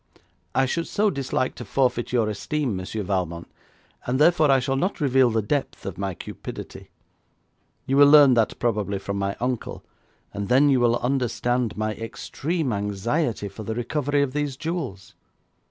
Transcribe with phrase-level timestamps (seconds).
[0.55, 3.47] 'I should so dislike to forfeit your esteem, Monsieur Valmont,
[4.07, 6.89] and therefore I shall not reveal the depth of my cupidity.
[7.85, 9.83] You will learn that probably from my uncle,
[10.33, 15.13] and then you will understand my extreme anxiety for the recovery of these jewels.'